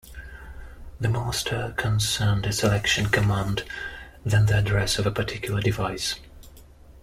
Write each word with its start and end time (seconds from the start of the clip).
The 0.99 1.09
master 1.09 1.75
can 1.77 1.99
send 1.99 2.47
a 2.47 2.51
selection 2.51 3.05
command, 3.09 3.65
then 4.25 4.47
the 4.47 4.57
address 4.57 4.97
of 4.97 5.05
a 5.05 5.11
particular 5.11 5.61
device. 5.61 6.15